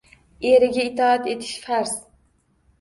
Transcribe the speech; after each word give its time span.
Eriga 0.51 0.85
itoat 0.87 1.31
etish– 1.35 1.55
farz. 1.69 1.97